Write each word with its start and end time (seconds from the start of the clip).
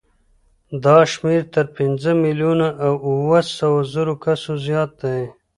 دا 0.83 0.97
شمېر 1.11 1.43
تر 1.55 1.65
پنځه 1.77 2.11
میلیونه 2.23 2.67
او 2.85 2.93
اوه 3.07 3.39
سوه 3.57 3.79
زرو 3.93 4.13
کسو 4.25 4.51
زیات 4.65 4.91
دی. 5.01 5.21